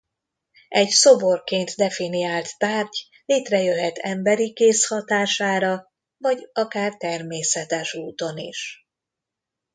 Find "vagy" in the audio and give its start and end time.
6.17-6.49